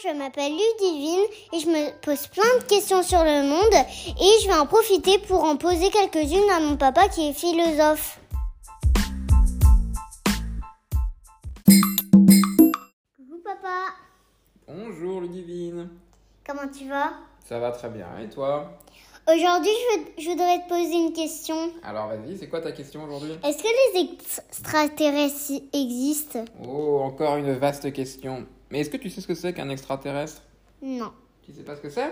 [0.00, 3.86] je m'appelle Ludivine et je me pose plein de questions sur le monde
[4.20, 8.18] et je vais en profiter pour en poser quelques-unes à mon papa qui est philosophe.
[13.16, 13.92] Coucou papa,
[14.66, 15.90] Bonjour Ludivine.
[16.46, 17.12] comment tu vas?
[17.46, 18.06] Ça va très bien.
[18.22, 18.78] Et toi?
[19.28, 19.70] Aujourd'hui,
[20.18, 21.54] je, voudrais te poser une question.
[21.84, 23.32] Alors vas-y, c'est quoi ta question aujourd'hui?
[23.44, 26.44] Est-ce que les extraterrestres existent?
[26.66, 28.46] Oh, encore une vaste question.
[28.72, 30.40] Mais est-ce que tu sais ce que c'est qu'un extraterrestre?
[30.80, 31.12] Non.
[31.44, 32.06] Tu sais pas ce que c'est?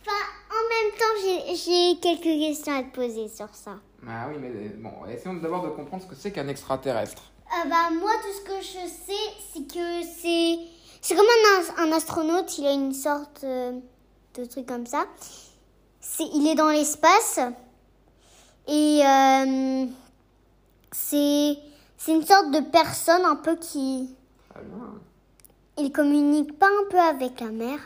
[0.00, 3.80] Enfin, en même temps, j'ai- quelques questions à te poser sur ça.
[4.06, 7.24] Ah oui, mais bon, essayons d'abord de comprendre ce que c'est qu'un extraterrestre.
[7.48, 10.58] Euh, bah, moi, tout ce que je sais, c'est que c'est.
[11.00, 13.72] C'est comme un, un astronaute, il a une sorte euh,
[14.34, 15.04] de truc comme ça.
[16.00, 17.40] C'est, il est dans l'espace.
[18.68, 19.86] Et euh,
[20.92, 21.58] c'est,
[21.98, 24.14] c'est une sorte de personne un peu qui.
[24.50, 25.00] Très bien.
[25.78, 27.78] Il communique pas un peu avec la mer.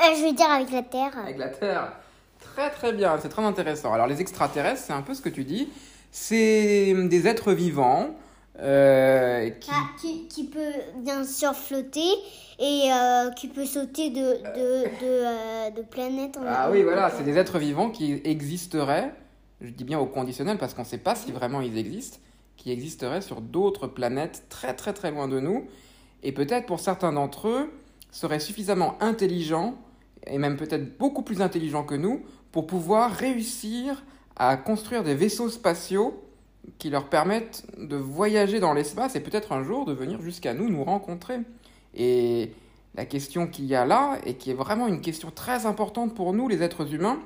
[0.00, 1.18] Euh, je veux dire avec la Terre.
[1.18, 1.92] Avec la Terre.
[2.40, 3.92] Très très bien, c'est très intéressant.
[3.92, 5.68] Alors les extraterrestres, c'est un peu ce que tu dis.
[6.10, 8.14] C'est des êtres vivants
[8.60, 9.70] euh, qui...
[9.72, 12.10] Ah, qui, qui peut bien sûr flotter
[12.58, 17.22] et euh, qui peut sauter de, de, de, de planète en Ah oui, voilà, c'est
[17.24, 19.14] des êtres vivants qui existeraient,
[19.62, 22.18] je dis bien au conditionnel parce qu'on ne sait pas si vraiment ils existent,
[22.58, 25.66] qui existeraient sur d'autres planètes très très très loin de nous,
[26.22, 27.70] et peut-être pour certains d'entre eux,
[28.10, 29.74] seraient suffisamment intelligents,
[30.26, 34.04] et même peut-être beaucoup plus intelligents que nous, pour pouvoir réussir
[34.36, 36.22] à construire des vaisseaux spatiaux
[36.78, 40.68] qui leur permettent de voyager dans l'espace et peut-être un jour de venir jusqu'à nous,
[40.68, 41.38] nous rencontrer.
[41.94, 42.52] Et
[42.94, 46.32] la question qu'il y a là, et qui est vraiment une question très importante pour
[46.34, 47.18] nous, les êtres humains,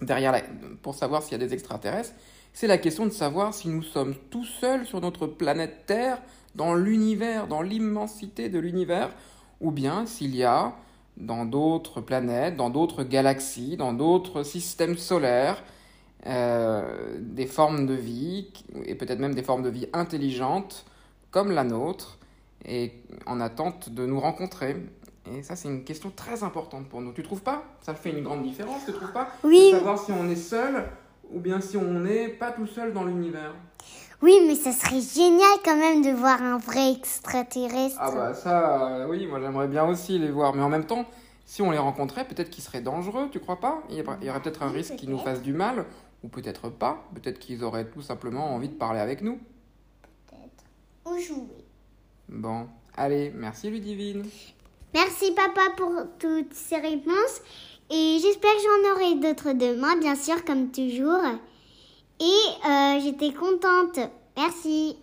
[0.00, 0.42] derrière la-
[0.82, 2.14] pour savoir s'il y a des extraterrestres,
[2.54, 6.22] c'est la question de savoir si nous sommes tout seuls sur notre planète Terre,
[6.54, 9.10] dans l'univers, dans l'immensité de l'univers,
[9.60, 10.72] ou bien s'il y a
[11.16, 15.62] dans d'autres planètes, dans d'autres galaxies, dans d'autres systèmes solaires,
[16.26, 18.52] euh, des formes de vie,
[18.86, 20.86] et peut-être même des formes de vie intelligentes,
[21.32, 22.18] comme la nôtre,
[22.64, 22.92] et
[23.26, 24.76] en attente de nous rencontrer.
[25.32, 27.12] Et ça, c'est une question très importante pour nous.
[27.12, 27.64] Tu trouves pas?
[27.80, 29.28] Ça fait une grande différence, tu trouves pas?
[29.42, 29.72] Oui.
[29.72, 30.84] De savoir si on est seul
[31.34, 33.52] ou bien si on n'est pas tout seul dans l'univers.
[34.22, 37.98] Oui, mais ça serait génial quand même de voir un vrai extraterrestre.
[38.00, 40.54] Ah bah ça, euh, oui, moi j'aimerais bien aussi les voir.
[40.54, 41.04] Mais en même temps,
[41.44, 43.82] si on les rencontrait, peut-être qu'ils seraient dangereux, tu crois pas?
[43.90, 45.30] Il y aurait- peut-être un Oui, risque qu'ils nous peut-être.
[45.36, 45.84] fassent du mal,
[46.22, 47.04] ou peut-être pas.
[47.14, 49.38] Peut-être qu'ils auraient tout simplement envie de parler avec nous.
[51.06, 51.64] Ou jouer.
[52.28, 52.66] Bon,
[52.96, 54.24] allez, merci Ludivine.
[54.94, 57.42] Merci papa pour toutes ces réponses.
[57.90, 61.20] Et j'espère que j'en aurai d'autres demain, bien sûr, comme toujours.
[62.20, 63.98] Et euh, j'étais contente.
[64.36, 64.96] Merci.